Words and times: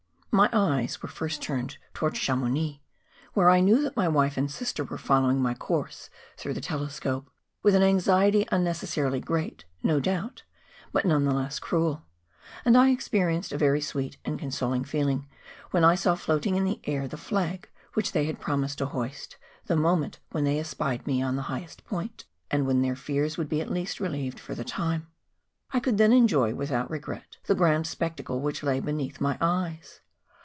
]\Iy 0.33 0.47
eyes 0.53 1.03
were 1.03 1.09
first 1.09 1.41
turned 1.41 1.77
towards 1.93 2.17
Chamounix, 2.17 2.79
where 3.33 3.49
I 3.49 3.59
knew 3.59 3.81
that 3.81 3.97
my 3.97 4.07
wife 4.07 4.37
and 4.37 4.49
sister 4.49 4.81
were 4.81 4.97
following 4.97 5.41
my 5.41 5.53
course 5.53 6.09
through 6.37 6.53
the 6.53 6.61
telescope, 6.61 7.29
with 7.61 7.75
an 7.75 7.83
anxiety 7.83 8.47
unnecessarily 8.49 9.19
great, 9.19 9.65
no 9.83 9.99
doubt, 9.99 10.43
but 10.93 11.03
none 11.03 11.25
the 11.25 11.33
less 11.33 11.59
cruel; 11.59 12.03
and 12.63 12.77
I 12.77 12.91
experienced 12.91 13.51
a 13.51 13.57
very 13.57 13.81
sweet 13.81 14.19
and 14.23 14.39
consoling 14.39 14.85
feel¬ 14.85 15.11
ing 15.11 15.27
when 15.71 15.83
I 15.83 15.95
saw 15.95 16.15
floating 16.15 16.55
in 16.55 16.63
the 16.63 16.79
air 16.85 17.09
the 17.09 17.17
flag 17.17 17.67
which 17.95 18.13
they 18.13 18.23
had 18.23 18.39
promised 18.39 18.77
to 18.77 18.85
hoist 18.85 19.35
the 19.65 19.75
moment 19.75 20.19
when 20.29 20.45
they 20.45 20.59
espied 20.59 21.05
me 21.05 21.21
on 21.21 21.35
the 21.35 21.41
highest 21.53 21.83
point, 21.83 22.23
and 22.49 22.65
'^dien 22.65 22.81
their 22.81 22.95
fears 22.95 23.37
would 23.37 23.49
be 23.49 23.59
at 23.59 23.69
least 23.69 23.99
relieved 23.99 24.39
for 24.39 24.55
the 24.55 24.63
time. 24.63 25.07
I 25.73 25.81
could 25.81 25.97
then 25.97 26.13
enjoy, 26.13 26.55
without 26.55 26.89
regret, 26.89 27.35
the 27.47 27.53
grand 27.53 27.85
spectacle 27.85 28.39
which 28.39 28.63
lay 28.63 28.79
beneath 28.79 29.19
my 29.19 29.37
eyes. 29.41 29.99